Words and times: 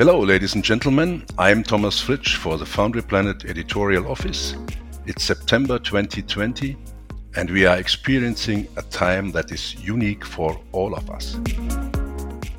Hello, 0.00 0.18
ladies 0.18 0.54
and 0.54 0.64
gentlemen. 0.64 1.26
I'm 1.36 1.62
Thomas 1.62 2.00
Fritsch 2.02 2.36
for 2.36 2.56
the 2.56 2.64
Foundry 2.64 3.02
Planet 3.02 3.44
editorial 3.44 4.10
office. 4.10 4.56
It's 5.04 5.22
September 5.22 5.78
2020, 5.78 6.74
and 7.36 7.50
we 7.50 7.66
are 7.66 7.76
experiencing 7.76 8.66
a 8.78 8.82
time 8.84 9.30
that 9.32 9.52
is 9.52 9.74
unique 9.74 10.24
for 10.24 10.58
all 10.72 10.94
of 10.94 11.10
us. 11.10 11.38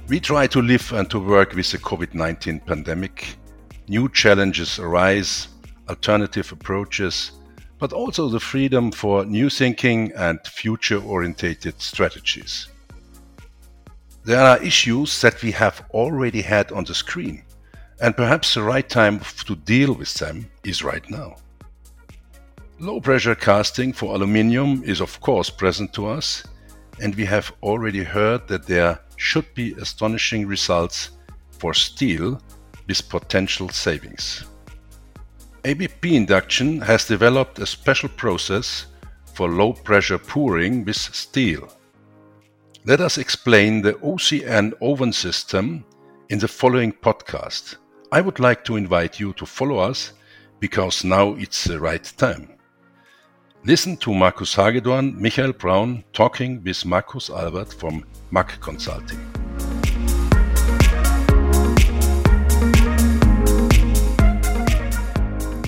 We 0.07 0.19
try 0.19 0.45
to 0.45 0.61
live 0.61 0.93
and 0.93 1.09
to 1.09 1.17
work 1.17 1.55
with 1.55 1.71
the 1.71 1.79
COVID 1.79 2.13
19 2.13 2.59
pandemic. 2.59 3.37
New 3.87 4.07
challenges 4.09 4.77
arise, 4.77 5.47
alternative 5.89 6.51
approaches, 6.51 7.31
but 7.79 7.91
also 7.91 8.29
the 8.29 8.39
freedom 8.39 8.91
for 8.91 9.25
new 9.25 9.49
thinking 9.49 10.11
and 10.15 10.39
future 10.45 11.01
orientated 11.01 11.81
strategies. 11.81 12.67
There 14.23 14.39
are 14.39 14.61
issues 14.61 15.19
that 15.21 15.41
we 15.41 15.51
have 15.53 15.83
already 15.91 16.43
had 16.43 16.71
on 16.71 16.83
the 16.83 16.93
screen, 16.93 17.43
and 17.99 18.15
perhaps 18.15 18.53
the 18.53 18.61
right 18.61 18.87
time 18.87 19.19
to 19.45 19.55
deal 19.55 19.93
with 19.93 20.13
them 20.13 20.51
is 20.63 20.83
right 20.83 21.09
now. 21.09 21.37
Low 22.79 23.01
pressure 23.01 23.33
casting 23.33 23.93
for 23.93 24.13
aluminium 24.13 24.83
is 24.83 25.01
of 25.01 25.19
course 25.21 25.49
present 25.49 25.91
to 25.93 26.05
us, 26.05 26.43
and 26.99 27.15
we 27.15 27.25
have 27.25 27.51
already 27.63 28.03
heard 28.03 28.47
that 28.47 28.67
there 28.67 28.99
should 29.17 29.51
be 29.55 29.73
astonishing 29.73 30.45
results 30.45 31.11
for 31.57 31.73
steel 31.73 32.39
with 32.87 33.09
potential 33.09 33.69
savings. 33.69 34.45
ABP 35.65 36.15
Induction 36.15 36.79
has 36.81 37.05
developed 37.07 37.57
a 37.57 37.65
special 37.65 38.09
process 38.09 38.85
for 39.33 39.49
low 39.49 39.73
pressure 39.73 40.19
pouring 40.19 40.85
with 40.85 40.97
steel 40.97 41.71
let 42.83 42.99
us 42.99 43.19
explain 43.19 43.83
the 43.83 43.93
OCN 43.93 44.73
oven 44.81 45.13
system 45.13 45.85
in 46.29 46.39
the 46.39 46.47
following 46.47 46.91
podcast. 46.91 47.75
I 48.11 48.21
would 48.21 48.39
like 48.39 48.65
to 48.65 48.75
invite 48.75 49.19
you 49.19 49.33
to 49.33 49.45
follow 49.45 49.77
us 49.77 50.13
because 50.59 51.03
now 51.03 51.35
it's 51.35 51.65
the 51.65 51.79
right 51.79 52.03
time. 52.17 52.57
Listen 53.65 53.97
to 53.97 54.15
Markus 54.15 54.55
Hagedorn, 54.55 55.21
Michael 55.21 55.53
Braun 55.53 56.03
talking 56.11 56.63
with 56.63 56.83
Markus 56.83 57.29
Albert 57.29 57.71
from 57.71 58.03
MAC 58.31 58.59
Consulting. 58.59 59.19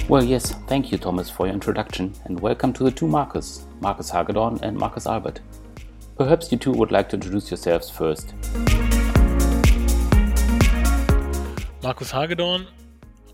Well, 0.10 0.24
yes, 0.24 0.56
thank 0.68 0.92
you, 0.92 0.98
Thomas, 0.98 1.30
for 1.30 1.46
your 1.46 1.54
introduction, 1.54 2.14
and 2.26 2.40
welcome 2.40 2.74
to 2.74 2.84
the 2.84 2.92
two 2.92 3.08
Marcus, 3.08 3.66
Markus 3.82 4.10
Hagedorn 4.10 4.60
and 4.64 4.76
Markus 4.76 5.06
Albert. 5.06 5.40
Perhaps 6.16 6.52
you 6.52 6.60
two 6.60 6.72
would 6.74 6.92
like 6.92 7.10
to 7.10 7.16
introduce 7.16 7.50
yourselves 7.50 7.90
first. 7.90 8.36
Markus 11.82 12.12
Hagedorn. 12.12 12.68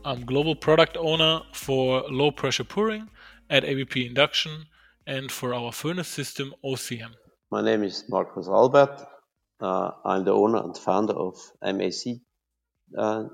I'm 0.05 0.25
global 0.25 0.55
product 0.55 0.95
owner 0.95 1.41
for 1.51 2.03
low 2.09 2.31
pressure 2.31 2.63
pouring 2.63 3.09
at 3.49 3.65
ABP 3.65 4.05
Induction 4.05 4.65
and 5.05 5.29
for 5.29 5.53
our 5.53 5.73
furnace 5.73 6.07
system 6.07 6.53
OCM. 6.63 7.11
My 7.51 7.61
name 7.61 7.83
is 7.83 8.05
Markus 8.07 8.47
Albert. 8.47 9.05
Uh, 9.59 9.91
I'm 10.05 10.23
the 10.23 10.31
owner 10.31 10.63
and 10.63 10.77
founder 10.77 11.13
of 11.13 11.35
MAC 11.61 12.21
uh, 12.97 13.25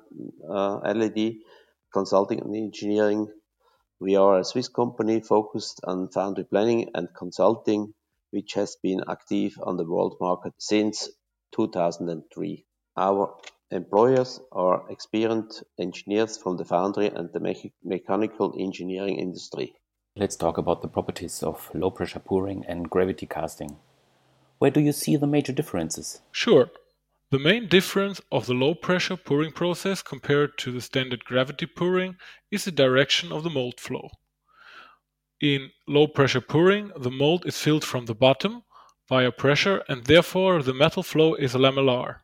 uh, 0.49 0.77
LED 0.91 1.35
Consulting 1.93 2.41
and 2.41 2.55
Engineering. 2.55 3.27
We 3.99 4.15
are 4.15 4.39
a 4.39 4.43
Swiss 4.43 4.69
company 4.69 5.19
focused 5.21 5.81
on 5.83 6.09
foundry 6.09 6.45
planning 6.45 6.89
and 6.95 7.09
consulting 7.15 7.93
which 8.35 8.53
has 8.53 8.75
been 8.83 9.01
active 9.09 9.57
on 9.63 9.77
the 9.77 9.85
world 9.85 10.17
market 10.19 10.53
since 10.59 11.09
2003. 11.55 12.65
Our 12.97 13.33
employers 13.71 14.41
are 14.51 14.83
experienced 14.89 15.63
engineers 15.79 16.37
from 16.37 16.57
the 16.57 16.65
foundry 16.65 17.07
and 17.07 17.29
the 17.31 17.39
me- 17.39 17.73
mechanical 17.81 18.53
engineering 18.59 19.19
industry. 19.19 19.73
Let's 20.17 20.35
talk 20.35 20.57
about 20.57 20.81
the 20.81 20.89
properties 20.89 21.41
of 21.43 21.71
low 21.73 21.91
pressure 21.91 22.19
pouring 22.19 22.65
and 22.67 22.89
gravity 22.89 23.25
casting. 23.25 23.77
Where 24.59 24.71
do 24.71 24.81
you 24.81 24.91
see 24.91 25.15
the 25.15 25.27
major 25.27 25.53
differences? 25.53 26.21
Sure. 26.31 26.69
The 27.31 27.39
main 27.39 27.67
difference 27.67 28.21
of 28.31 28.47
the 28.47 28.53
low 28.53 28.75
pressure 28.75 29.17
pouring 29.17 29.51
process 29.53 30.01
compared 30.01 30.57
to 30.59 30.71
the 30.71 30.81
standard 30.81 31.23
gravity 31.25 31.65
pouring 31.65 32.17
is 32.51 32.65
the 32.65 32.71
direction 32.71 33.31
of 33.31 33.43
the 33.43 33.49
mold 33.49 33.79
flow. 33.79 34.09
In 35.41 35.71
low-pressure 35.87 36.41
pouring, 36.41 36.91
the 36.97 37.11
mold 37.11 37.45
is 37.45 37.57
filled 37.57 37.83
from 37.83 38.05
the 38.05 38.15
bottom 38.15 38.63
via 39.09 39.31
pressure 39.31 39.83
and 39.89 40.05
therefore 40.05 40.63
the 40.63 40.73
metal 40.73 41.03
flow 41.03 41.35
is 41.35 41.53
lamellar. 41.53 42.21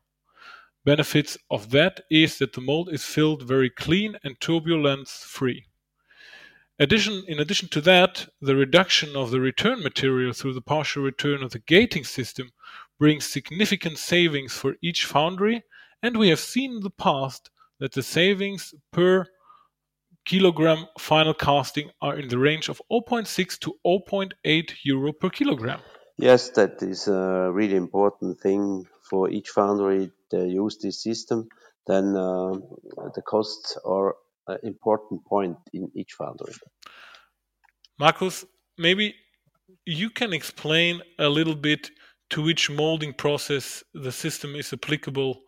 Benefits 0.84 1.38
of 1.50 1.70
that 1.72 2.02
is 2.10 2.38
that 2.40 2.54
the 2.54 2.62
mold 2.62 2.90
is 2.92 3.06
filled 3.06 3.44
very 3.44 3.70
clean 3.70 4.18
and 4.24 4.40
turbulence 4.40 5.24
free. 5.28 5.66
Addition, 6.80 7.24
in 7.28 7.40
addition 7.40 7.70
to 7.70 7.82
that, 7.82 8.28
the 8.42 8.56
reduction 8.56 9.16
of 9.16 9.30
the 9.30 9.40
return 9.40 9.84
material 9.84 10.34
through 10.34 10.54
the 10.54 10.62
partial 10.62 11.04
return 11.04 11.44
of 11.44 11.52
the 11.52 11.60
gating 11.60 12.04
system 12.04 12.52
brings 12.98 13.26
significant 13.26 14.00
savings 14.00 14.54
for 14.54 14.76
each 14.82 15.06
foundry, 15.06 15.64
and 16.02 16.18
we 16.18 16.30
have 16.30 16.40
seen 16.40 16.78
in 16.78 16.80
the 16.80 16.90
past 16.90 17.52
that 17.80 17.92
the 17.92 18.02
savings 18.02 18.74
per 18.92 19.28
kilogram 20.26 20.86
final 21.00 21.34
casting 21.34 21.90
are 22.02 22.18
in 22.18 22.28
the 22.30 22.38
range 22.38 22.70
of 22.70 22.82
0.6 22.92 23.60
to 23.60 23.74
0.8 23.86 24.72
euro 24.84 25.14
per 25.14 25.30
kilogram. 25.30 25.80
Yes, 26.18 26.50
that 26.52 26.82
is 26.84 27.08
a 27.08 27.52
really 27.52 27.76
important 27.76 28.40
thing 28.40 28.86
for 29.10 29.30
each 29.30 29.50
foundry 29.50 30.12
to 30.30 30.48
use 30.48 30.78
this 30.78 31.02
system. 31.02 31.48
Then 31.88 32.16
uh, 32.16 32.54
the 33.16 33.22
costs 33.26 33.78
are 33.86 34.16
an 34.48 34.60
important 34.64 35.26
point 35.26 35.58
in 35.74 35.92
each 35.96 36.14
foundry. 36.14 36.54
Markus, 38.00 38.46
maybe 38.78 39.16
you 39.86 40.10
can 40.10 40.34
explain 40.34 41.02
a 41.20 41.28
little 41.28 41.56
bit 41.56 41.90
to 42.30 42.42
which 42.42 42.70
molding 42.70 43.14
process 43.14 43.84
the 43.94 44.12
system 44.12 44.56
is 44.56 44.74
applicable, 44.74 45.42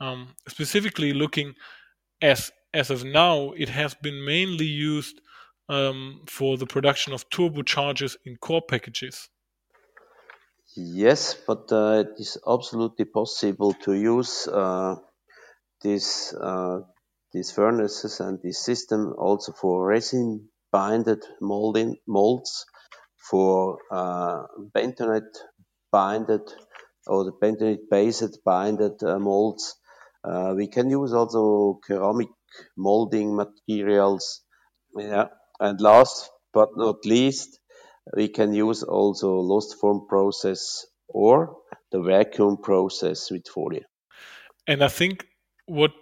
um, 0.00 0.28
specifically 0.48 1.12
looking 1.12 1.54
as 2.20 2.50
as 2.74 2.90
of 2.90 3.04
now, 3.04 3.52
it 3.56 3.68
has 3.68 3.94
been 3.94 4.24
mainly 4.24 4.66
used 4.66 5.20
um, 5.68 6.22
for 6.26 6.56
the 6.56 6.66
production 6.66 7.12
of 7.12 7.28
turbochargers 7.30 8.16
in 8.24 8.36
core 8.36 8.62
packages. 8.62 9.28
Yes, 10.76 11.34
but 11.46 11.70
uh, 11.70 12.04
it 12.06 12.18
is 12.18 12.38
absolutely 12.48 13.04
possible 13.04 13.74
to 13.84 13.92
use 13.92 14.48
uh, 14.48 14.96
this, 15.82 16.34
uh, 16.34 16.80
these 17.32 17.50
furnaces 17.50 18.20
and 18.20 18.38
this 18.42 18.64
system 18.64 19.14
also 19.18 19.52
for 19.52 19.86
resin 19.86 20.48
binded 20.70 21.22
molding 21.40 21.96
molds, 22.06 22.64
for 23.30 23.78
uh, 23.90 24.44
bentonite 24.74 25.36
binded 25.90 26.42
or 27.06 27.24
the 27.24 27.32
bentonite 27.32 27.88
based 27.90 28.38
binded 28.44 29.02
uh, 29.02 29.18
molds. 29.18 29.76
Uh, 30.24 30.54
we 30.56 30.68
can 30.68 30.88
use 30.88 31.12
also 31.12 31.78
ceramic 31.86 32.28
molding 32.76 33.36
materials. 33.36 34.42
Yeah. 34.96 35.28
And 35.60 35.80
last 35.80 36.30
but 36.52 36.70
not 36.76 37.04
least, 37.04 37.58
we 38.16 38.28
can 38.28 38.52
use 38.52 38.82
also 38.82 39.34
lost 39.34 39.76
form 39.80 40.06
process 40.08 40.84
or 41.08 41.56
the 41.90 42.02
vacuum 42.02 42.56
process 42.62 43.30
with 43.30 43.46
Folie. 43.46 43.84
And 44.66 44.82
I 44.82 44.88
think 44.88 45.26
what 45.66 45.92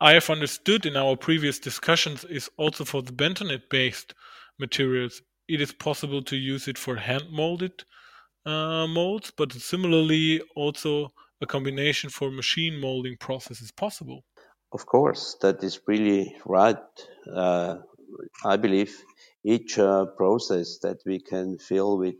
I 0.00 0.14
have 0.14 0.30
understood 0.30 0.86
in 0.86 0.96
our 0.96 1.16
previous 1.16 1.58
discussions 1.58 2.24
is 2.24 2.50
also 2.56 2.84
for 2.84 3.02
the 3.02 3.12
bentonite 3.12 3.68
based 3.70 4.14
materials, 4.58 5.22
it 5.48 5.60
is 5.60 5.72
possible 5.72 6.22
to 6.22 6.36
use 6.36 6.68
it 6.68 6.78
for 6.78 6.96
hand 6.96 7.24
molded 7.30 7.84
uh, 8.46 8.86
molds, 8.86 9.32
but 9.36 9.52
similarly 9.52 10.40
also 10.56 11.12
a 11.40 11.46
combination 11.46 12.10
for 12.10 12.30
machine 12.30 12.80
molding 12.80 13.16
process 13.18 13.60
is 13.60 13.72
possible. 13.72 14.24
Of 14.72 14.86
course, 14.86 15.36
that 15.42 15.64
is 15.64 15.80
really 15.86 16.36
right. 16.46 16.76
Uh, 17.30 17.78
I 18.44 18.56
believe 18.56 19.02
each 19.44 19.78
uh, 19.78 20.06
process 20.16 20.78
that 20.82 20.98
we 21.04 21.20
can 21.20 21.58
fill 21.58 21.98
with 21.98 22.16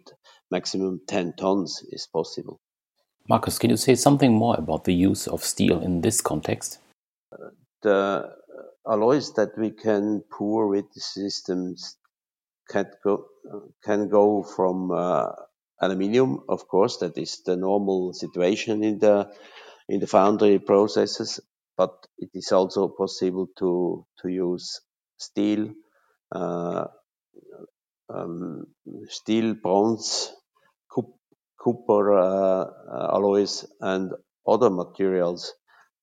maximum 0.50 1.00
10 1.06 1.35
tons 1.38 1.82
is 1.91 2.08
possible. 2.12 2.61
Markus, 3.29 3.58
can 3.58 3.70
you 3.70 3.76
say 3.76 3.94
something 3.94 4.32
more 4.32 4.56
about 4.56 4.85
the 4.85 4.94
use 4.94 5.29
of 5.29 5.44
steel 5.44 5.81
in 5.81 6.00
this 6.00 6.20
context? 6.20 6.79
the 7.82 8.31
alloys 8.87 9.32
that 9.35 9.56
we 9.56 9.70
can 9.70 10.23
pour 10.31 10.69
with 10.69 10.93
the 10.94 11.00
systems 11.00 11.96
can 12.69 12.87
go, 13.05 13.26
can 13.85 14.08
go 14.08 14.43
from 14.43 14.91
uh, 14.91 15.32
aluminium, 15.81 16.43
of 16.49 16.69
course, 16.69 16.99
that 16.99 17.17
is 17.19 17.43
the 17.44 17.56
normal 17.56 18.12
situation 18.12 18.85
in 18.85 18.99
the 18.99 19.31
in 19.88 19.99
the 19.99 20.06
foundry 20.06 20.61
processes, 20.61 21.41
but 21.81 21.94
it 22.19 22.31
is 22.35 22.53
also 22.53 22.88
possible 22.88 23.47
to 23.61 23.71
to 24.21 24.29
use 24.29 24.67
steel, 25.17 25.62
uh, 26.41 26.85
um, 28.15 28.67
steel, 29.09 29.55
bronze, 29.55 30.31
copper 31.65 32.05
uh, 32.19 32.67
alloys, 33.17 33.55
and 33.81 34.12
other 34.47 34.71
materials 34.82 35.55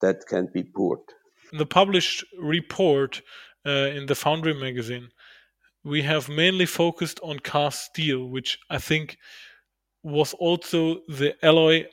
that 0.02 0.26
can 0.28 0.50
be 0.52 0.64
poured. 0.64 1.06
In 1.52 1.60
the 1.60 1.72
published 1.80 2.26
report 2.40 3.22
uh, 3.66 3.90
in 3.98 4.08
the 4.08 4.16
Foundry 4.16 4.56
magazine, 4.56 5.10
we 5.84 6.02
have 6.02 6.28
mainly 6.28 6.66
focused 6.66 7.20
on 7.22 7.38
cast 7.40 7.86
steel, 7.86 8.26
which 8.36 8.58
I 8.78 8.80
think 8.80 9.18
was 10.04 10.34
also 10.34 11.02
the 11.20 11.36
alloy 11.44 11.86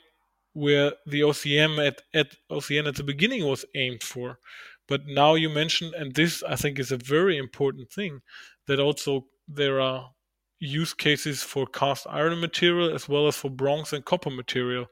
where 0.55 0.93
the 1.05 1.19
OCM 1.19 1.85
at, 1.85 2.01
at 2.13 2.35
OCN 2.49 2.87
at 2.87 2.95
the 2.95 3.03
beginning 3.03 3.45
was 3.45 3.65
aimed 3.75 4.01
for. 4.01 4.39
But 4.87 5.01
now 5.05 5.35
you 5.35 5.49
mentioned, 5.49 5.93
and 5.95 6.15
this 6.15 6.43
I 6.43 6.55
think 6.55 6.79
is 6.79 6.91
a 6.91 6.97
very 6.97 7.37
important 7.37 7.91
thing, 7.91 8.21
that 8.67 8.79
also 8.79 9.25
there 9.47 9.81
are 9.81 10.11
use 10.59 10.93
cases 10.93 11.43
for 11.43 11.67
cast 11.67 12.07
iron 12.09 12.39
material 12.39 12.95
as 12.95 13.09
well 13.09 13.27
as 13.27 13.35
for 13.35 13.49
bronze 13.49 13.91
and 13.91 14.05
copper 14.05 14.29
material. 14.29 14.85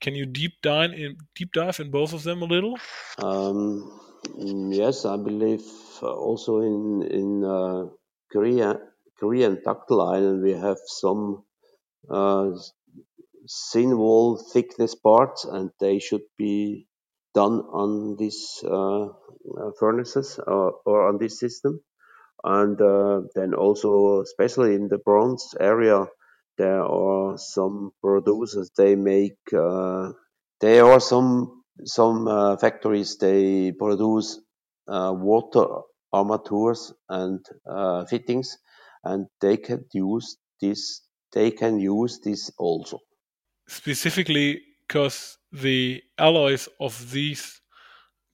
Can 0.00 0.14
you 0.14 0.24
deep 0.24 0.52
dive 0.62 0.92
in 0.92 1.18
deep 1.34 1.52
dive 1.52 1.80
in 1.80 1.90
both 1.90 2.14
of 2.14 2.22
them 2.22 2.40
a 2.40 2.46
little? 2.46 2.78
Um, 3.18 4.00
yes, 4.72 5.04
I 5.04 5.16
believe 5.18 5.62
uh, 6.02 6.14
also 6.14 6.60
in 6.60 7.02
in 7.10 7.44
uh, 7.44 7.90
Korea, 8.32 8.80
Korean 9.18 9.60
ductile 9.62 10.00
iron 10.00 10.42
we 10.42 10.52
have 10.52 10.78
some 10.86 11.44
uh, 12.08 12.52
thin 13.72 13.98
wall 13.98 14.36
thickness 14.52 14.94
parts, 14.94 15.44
and 15.44 15.70
they 15.80 15.98
should 15.98 16.26
be 16.38 16.86
done 17.34 17.60
on 17.72 18.16
these 18.16 18.62
uh, 18.64 19.04
uh, 19.04 19.70
furnaces 19.78 20.38
or, 20.46 20.74
or 20.84 21.08
on 21.08 21.18
this 21.18 21.38
system. 21.38 21.80
And 22.42 22.80
uh, 22.80 23.22
then 23.34 23.54
also, 23.54 24.22
especially 24.22 24.74
in 24.74 24.88
the 24.88 24.98
bronze 24.98 25.54
area, 25.60 26.06
there 26.56 26.82
are 26.82 27.36
some 27.38 27.92
producers. 28.02 28.70
They 28.76 28.94
make 28.96 29.38
uh, 29.56 30.12
there 30.60 30.84
are 30.84 31.00
some 31.00 31.62
some 31.84 32.28
uh, 32.28 32.56
factories. 32.56 33.16
They 33.18 33.72
produce 33.72 34.40
uh, 34.88 35.12
water 35.14 35.66
armatures 36.12 36.92
and 37.08 37.44
fittings, 38.08 38.56
and 39.04 39.26
they 39.40 39.56
can 39.56 39.84
use 39.92 40.36
this. 40.60 41.02
They 41.32 41.50
can 41.50 41.78
use 41.78 42.20
this 42.24 42.50
also. 42.58 42.98
Specifically, 43.70 44.62
because 44.88 45.38
the 45.52 46.02
alloys 46.18 46.68
of 46.80 47.12
these 47.12 47.60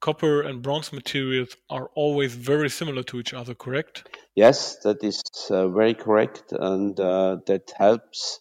copper 0.00 0.40
and 0.40 0.62
bronze 0.62 0.94
materials 0.94 1.54
are 1.68 1.90
always 1.94 2.34
very 2.34 2.70
similar 2.70 3.02
to 3.02 3.20
each 3.20 3.34
other, 3.34 3.54
correct? 3.54 4.08
Yes, 4.34 4.78
that 4.84 5.04
is 5.04 5.22
uh, 5.50 5.68
very 5.68 5.92
correct, 5.92 6.52
and 6.52 6.98
uh, 6.98 7.36
that 7.46 7.70
helps 7.76 8.40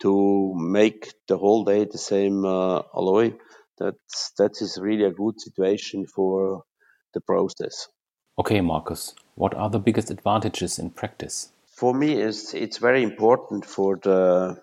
to 0.00 0.54
make 0.54 1.14
the 1.28 1.38
whole 1.38 1.64
day 1.64 1.86
the 1.86 1.96
same 1.96 2.44
uh, 2.44 2.82
alloy. 2.94 3.32
That's 3.78 4.32
that 4.36 4.60
is 4.60 4.78
really 4.78 5.04
a 5.04 5.12
good 5.12 5.40
situation 5.40 6.06
for 6.06 6.64
the 7.14 7.22
process. 7.22 7.88
Okay, 8.38 8.60
Marcus, 8.60 9.14
what 9.34 9.54
are 9.54 9.70
the 9.70 9.78
biggest 9.78 10.10
advantages 10.10 10.78
in 10.78 10.90
practice? 10.90 11.52
For 11.66 11.94
me, 11.94 12.20
it's 12.20 12.52
it's 12.52 12.76
very 12.76 13.02
important 13.02 13.64
for 13.64 13.96
the 13.96 14.60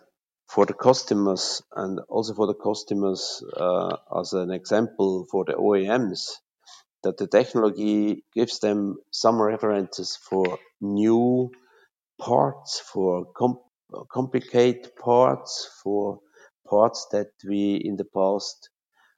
for 0.52 0.66
the 0.66 0.74
customers 0.74 1.62
and 1.78 2.00
also 2.10 2.34
for 2.34 2.46
the 2.46 2.54
customers 2.54 3.42
uh, 3.56 3.96
as 4.20 4.34
an 4.34 4.52
example 4.52 5.26
for 5.32 5.46
the 5.46 5.54
OEMs 5.54 6.28
that 7.04 7.18
the 7.18 7.26
technology 7.26 8.26
gives 8.36 8.60
them 8.60 8.98
some 9.12 9.42
references 9.42 10.18
for 10.30 10.60
new 10.82 11.50
parts, 12.20 12.82
for 12.82 13.26
com- 13.34 13.60
complicated 14.12 14.92
parts, 14.98 15.70
for 15.82 16.20
parts 16.70 17.08
that 17.14 17.30
we 17.48 17.76
in 17.76 17.96
the 17.96 18.06
past 18.14 18.70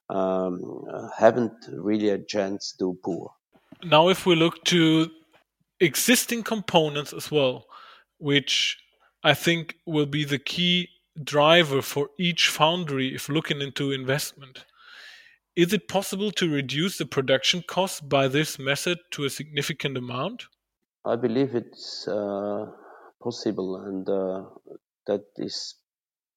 um, 0.09 0.85
haven't 1.17 1.65
really 1.71 2.09
a 2.09 2.19
chance 2.19 2.75
to 2.77 2.95
pour. 3.03 3.31
Now, 3.83 4.09
if 4.09 4.27
we 4.27 4.35
look 4.35 4.63
to 4.65 5.09
existing 5.79 6.43
components 6.43 7.11
as 7.11 7.31
well, 7.31 7.65
which 8.19 8.77
I 9.23 9.33
think 9.33 9.77
will 9.87 10.05
be 10.05 10.25
the 10.25 10.39
key 10.39 10.89
driver 11.21 11.81
for 11.81 12.09
each 12.17 12.47
foundry 12.47 13.13
if 13.13 13.29
looking 13.29 13.61
into 13.61 13.91
investment. 13.91 14.65
Is 15.55 15.71
it 15.71 15.87
possible 15.87 16.31
to 16.31 16.51
reduce 16.51 16.97
the 16.97 17.05
production 17.05 17.63
cost 17.67 18.09
by 18.09 18.27
this 18.27 18.57
method 18.57 18.97
to 19.11 19.25
a 19.25 19.29
significant 19.29 19.97
amount? 19.97 20.47
I 21.05 21.15
believe 21.15 21.53
it's 21.53 22.07
uh, 22.07 22.65
possible, 23.21 23.75
and 23.75 24.09
uh, 24.09 24.45
that 25.05 25.25
is, 25.37 25.75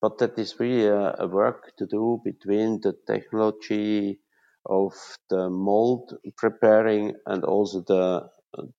but 0.03 0.19
that 0.19 0.39
is 0.39 0.61
really 0.61 0.87
a, 0.87 1.15
a, 1.19 1.27
work 1.27 1.73
to 1.79 1.87
do 1.87 2.21
between 2.25 2.81
the 2.83 2.95
technology 3.07 4.21
of 4.67 4.93
the 5.31 5.49
mold 5.49 6.19
preparing 6.37 7.15
and 7.25 7.45
also 7.45 7.81
the 7.81 8.29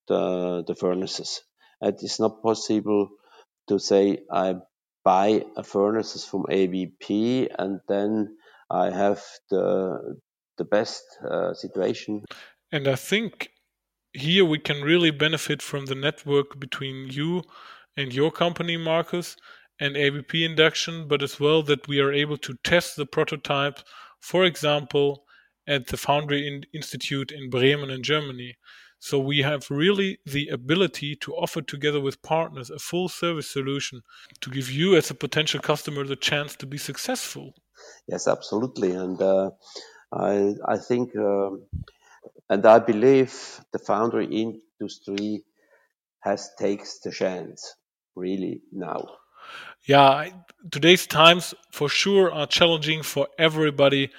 the, 0.08 0.64
the 0.68 0.76
furnaces. 0.76 1.42
It 1.82 2.02
is 2.02 2.20
not 2.20 2.42
possible 2.42 3.10
to 3.70 3.80
say 3.80 4.24
I 4.32 4.56
buy 5.08 5.42
furnaces 5.64 6.26
from 6.26 6.44
ABP 6.50 7.50
and 7.58 7.80
then 7.88 8.36
I 8.70 8.86
have 8.92 9.24
the 9.50 10.18
the 10.58 10.66
best 10.66 11.04
uh, 11.24 11.54
situation. 11.54 12.26
And 12.74 12.88
I 12.88 12.96
think 12.96 13.52
here 14.12 14.44
we 14.44 14.60
can 14.60 14.82
really 14.82 15.12
benefit 15.12 15.62
from 15.62 15.86
the 15.86 15.96
network 15.96 16.60
between 16.60 17.08
you 17.10 17.44
and 17.96 18.14
your 18.14 18.32
company, 18.32 18.76
Marcus, 18.76 19.38
and 19.80 19.96
ABP 19.96 20.44
induction, 20.44 21.08
but 21.08 21.24
as 21.24 21.40
well 21.40 21.64
that 21.64 21.88
we 21.88 22.00
are 22.02 22.12
able 22.12 22.38
to 22.38 22.56
test 22.64 22.98
the 22.98 23.06
prototype, 23.06 23.80
for 24.20 24.44
example, 24.44 25.24
at 25.68 25.88
the 25.88 25.98
Foundry 25.98 26.42
Institute 26.74 27.32
in 27.32 27.50
Bremen 27.50 27.92
in 27.92 28.04
Germany. 28.04 28.58
So 29.00 29.20
we 29.20 29.40
have 29.44 29.70
really 29.70 30.20
the 30.26 30.48
ability 30.50 31.16
to 31.18 31.34
offer 31.34 31.62
together 31.62 32.02
with 32.02 32.22
partners 32.22 32.70
a 32.70 32.80
full 32.80 33.10
service 33.10 33.50
solution 33.50 34.02
to 34.42 34.50
give 34.50 34.72
you 34.72 34.96
as 34.96 35.12
a 35.12 35.16
potential 35.16 35.60
customer 35.60 36.04
the 36.04 36.16
chance 36.16 36.56
to 36.58 36.66
be 36.66 36.78
successful. 36.78 37.54
Yes, 38.08 38.28
absolutely. 38.28 38.92
And 38.92 39.22
uh, 39.22 39.52
I, 40.12 40.56
I 40.68 40.78
think, 40.78 41.16
um, 41.16 41.64
and 42.50 42.66
I 42.66 42.80
believe 42.80 43.60
the 43.72 43.80
foundry 43.80 44.26
industry 44.26 45.44
has 46.22 46.50
takes 46.60 47.00
the 47.00 47.12
chance 47.12 47.76
really 48.16 48.62
now. 48.72 49.08
Yeah, 49.86 50.30
today's 50.72 51.08
times 51.08 51.54
for 51.72 51.88
sure 51.88 52.34
are 52.34 52.48
challenging 52.48 53.04
for 53.04 53.28
everybody 53.38 54.10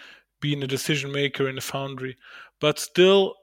being 0.41 0.63
a 0.63 0.67
decision 0.67 1.13
maker 1.13 1.49
in 1.49 1.59
a 1.59 1.61
foundry, 1.61 2.17
but 2.61 2.79
still, 2.79 3.35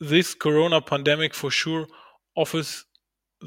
this 0.00 0.34
corona 0.34 0.80
pandemic 0.80 1.34
for 1.34 1.50
sure 1.50 1.86
offers 2.34 2.86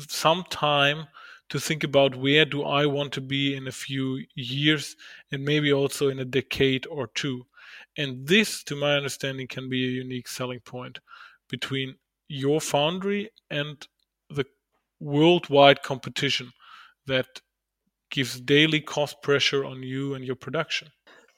some 0.07 0.43
time 0.49 1.07
to 1.49 1.59
think 1.59 1.83
about 1.83 2.15
where 2.15 2.45
do 2.45 2.63
I 2.63 2.85
want 2.85 3.11
to 3.13 3.21
be 3.21 3.55
in 3.55 3.67
a 3.67 3.71
few 3.71 4.23
years 4.35 4.95
and 5.31 5.43
maybe 5.43 5.73
also 5.73 6.09
in 6.09 6.19
a 6.19 6.25
decade 6.25 6.87
or 6.87 7.07
two. 7.07 7.45
And 7.97 8.27
this, 8.27 8.63
to 8.65 8.75
my 8.75 8.95
understanding, 8.95 9.47
can 9.47 9.69
be 9.69 9.83
a 9.85 9.91
unique 10.03 10.27
selling 10.27 10.61
point 10.61 10.99
between 11.49 11.95
your 12.27 12.61
foundry 12.61 13.29
and 13.51 13.87
the 14.29 14.45
worldwide 14.99 15.83
competition 15.83 16.51
that 17.05 17.41
gives 18.09 18.39
daily 18.39 18.79
cost 18.79 19.21
pressure 19.21 19.65
on 19.65 19.83
you 19.83 20.13
and 20.13 20.23
your 20.23 20.35
production. 20.35 20.87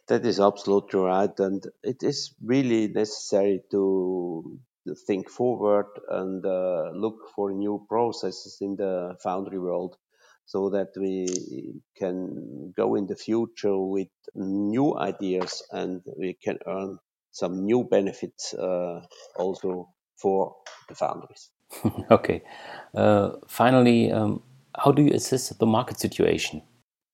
That 0.07 0.25
is 0.25 0.39
absolutely 0.39 0.99
right. 0.99 1.39
And 1.39 1.65
it 1.83 2.03
is 2.03 2.35
really 2.41 2.87
necessary 2.87 3.61
to 3.71 4.59
think 4.93 5.29
forward 5.29 5.87
and 6.09 6.45
uh, 6.45 6.91
look 6.93 7.29
for 7.35 7.51
new 7.51 7.85
processes 7.89 8.57
in 8.61 8.75
the 8.75 9.15
foundry 9.23 9.59
world 9.59 9.95
so 10.45 10.69
that 10.69 10.89
we 10.97 11.81
can 11.97 12.71
go 12.77 12.95
in 12.95 13.07
the 13.07 13.15
future 13.15 13.77
with 13.77 14.09
new 14.35 14.95
ideas 14.97 15.63
and 15.71 16.01
we 16.17 16.33
can 16.33 16.59
earn 16.67 16.99
some 17.31 17.65
new 17.65 17.83
benefits 17.83 18.53
uh, 18.53 19.01
also 19.35 19.89
for 20.15 20.55
the 20.87 20.95
foundries. 20.95 21.49
okay. 22.11 22.41
Uh, 22.93 23.31
finally, 23.47 24.11
um, 24.11 24.41
how 24.75 24.91
do 24.91 25.01
you 25.01 25.13
assess 25.13 25.49
the 25.49 25.65
market 25.65 25.99
situation? 25.99 26.61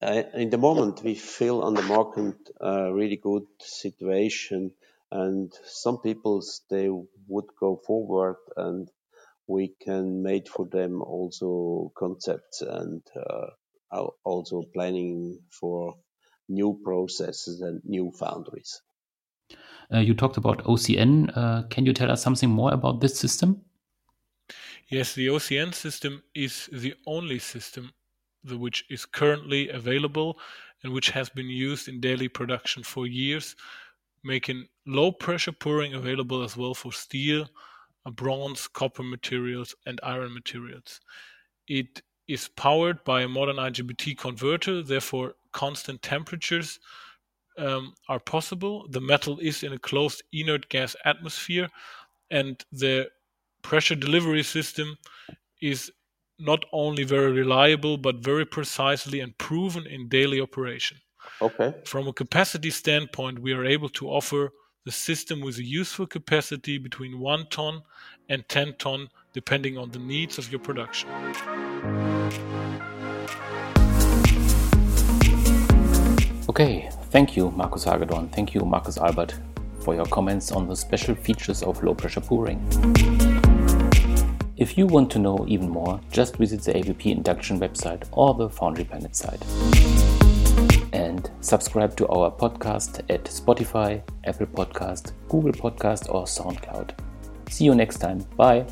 Uh, 0.02 0.24
in 0.34 0.50
the 0.50 0.58
moment, 0.58 1.04
we 1.04 1.16
feel 1.16 1.62
on 1.62 1.76
the 1.76 1.84
market 1.84 2.36
a 2.60 2.92
really 2.92 3.18
good 3.18 3.46
situation, 3.60 4.72
and 5.12 5.52
some 5.66 6.00
people 6.00 6.44
they 6.70 6.90
would 7.28 7.46
go 7.60 7.82
forward 7.86 8.38
and 8.58 8.90
we 9.48 9.74
can 9.84 10.24
make 10.24 10.48
for 10.48 10.66
them 10.72 11.02
also 11.02 11.92
concepts 11.98 12.62
and 12.62 13.02
uh, 13.18 14.08
also 14.24 14.64
planning 14.74 15.40
for 15.50 15.96
new 16.48 16.80
processes 16.84 17.62
and 17.62 17.82
new 17.84 18.12
foundries. 18.18 18.82
Uh, 19.94 20.00
you 20.00 20.14
talked 20.14 20.38
about 20.38 20.64
OCN. 20.64 21.32
Uh, 21.36 21.64
can 21.70 21.86
you 21.86 21.94
tell 21.94 22.10
us 22.10 22.22
something 22.22 22.50
more 22.50 22.74
about 22.74 23.02
this 23.02 23.18
system? 23.18 23.62
Yes, 24.88 25.14
the 25.14 25.28
OCN 25.28 25.74
system 25.74 26.24
is 26.34 26.70
the 26.72 26.94
only 27.06 27.40
system 27.40 27.92
which 28.50 28.86
is 28.90 29.06
currently 29.06 29.70
available 29.70 30.40
and 30.84 30.94
which 30.94 31.12
has 31.12 31.30
been 31.30 31.50
used 31.50 31.88
in 31.88 32.00
daily 32.00 32.28
production 32.28 32.84
for 32.84 33.06
years, 33.06 33.56
making 34.24 34.68
low 34.86 35.12
pressure 35.12 35.52
pouring 35.52 35.94
available 35.94 36.44
as 36.44 36.56
well 36.56 36.74
for 36.74 36.92
steel, 36.92 37.48
bronze, 38.14 38.68
copper 38.68 39.04
materials, 39.04 39.76
and 39.86 40.00
iron 40.04 40.34
materials. 40.34 41.00
It 41.68 42.02
is 42.28 42.48
powered 42.48 43.04
by 43.04 43.22
a 43.22 43.28
modern 43.28 43.58
IGBT 43.58 44.18
converter, 44.18 44.82
therefore, 44.82 45.34
constant 45.52 46.02
temperatures 46.02 46.80
um, 47.58 47.94
are 48.08 48.20
possible. 48.20 48.88
The 48.90 49.02
metal 49.02 49.40
is 49.40 49.64
in 49.64 49.74
a 49.74 49.80
closed 49.80 50.24
inert 50.32 50.70
gas 50.70 50.96
atmosphere, 51.06 51.70
and 52.30 52.64
the 52.72 53.10
pressure 53.62 53.96
delivery 53.96 54.44
system 54.44 54.98
is 55.62 55.92
not 56.40 56.66
only 56.72 57.04
very 57.04 57.32
reliable 57.32 57.98
but 57.98 58.24
very 58.24 58.46
precisely 58.46 59.20
and 59.20 59.38
proven 59.38 59.86
in 59.86 60.10
daily 60.10 60.42
operation. 60.42 60.98
Okay. 61.42 61.74
From 61.86 62.08
a 62.08 62.14
capacity 62.14 62.70
standpoint, 62.70 63.40
we 63.40 63.54
are 63.54 63.66
able 63.66 63.90
to 63.90 64.10
offer 64.10 64.52
the 64.86 64.92
system 64.92 65.42
with 65.42 65.58
a 65.58 65.64
useful 65.64 66.08
capacity 66.08 66.78
between 66.78 67.20
1 67.20 67.48
ton 67.50 67.82
and 68.30 68.48
10 68.50 68.76
ton 68.80 69.10
depending 69.34 69.78
on 69.78 69.92
the 69.92 70.00
needs 70.00 70.38
of 70.38 70.52
your 70.52 70.60
production. 70.60 71.10
Okay, 76.50 76.90
thank 77.12 77.38
you, 77.38 77.52
Markus 77.52 77.86
Hagedorn. 77.86 78.30
Thank 78.30 78.54
you, 78.54 78.62
Markus 78.62 78.98
Albert, 78.98 79.36
for 79.82 79.96
your 79.96 80.06
comments 80.06 80.52
on 80.52 80.68
the 80.68 80.76
special 80.76 81.16
features 81.16 81.64
of 81.64 81.82
low 81.84 81.94
pressure 81.94 82.22
pouring. 82.22 82.60
If 84.58 84.78
you 84.78 84.86
want 84.86 85.10
to 85.12 85.20
know 85.20 85.46
even 85.48 85.70
more, 85.70 86.02
just 86.12 86.36
visit 86.36 86.62
the 86.62 86.78
ABP 86.78 87.12
induction 87.12 87.60
website 87.60 88.08
or 88.12 88.34
the 88.34 88.50
Foundry 88.50 88.84
Planet 88.84 89.16
site. 89.16 89.42
And 90.94 91.30
subscribe 91.40 91.96
to 91.98 92.08
our 92.10 92.32
podcast 92.32 93.00
at 93.10 93.24
Spotify, 93.26 94.04
Apple 94.26 94.48
Podcast, 94.48 95.14
Google 95.30 95.54
Podcast, 95.54 96.14
or 96.14 96.26
SoundCloud. 96.26 96.92
See 97.50 97.66
you 97.66 97.76
next 97.76 97.98
time. 98.00 98.20
Bye. 98.36 98.66